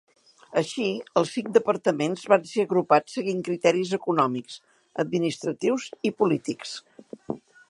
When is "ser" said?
2.53-2.65